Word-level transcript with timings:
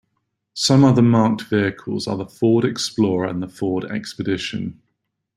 Some 0.55 0.83
other 0.83 1.03
marked 1.03 1.43
vehicles 1.43 2.07
are 2.07 2.17
the 2.17 2.25
Ford 2.25 2.65
Explorer 2.65 3.27
and 3.27 3.53
Ford 3.53 3.85
Expedition. 3.85 4.81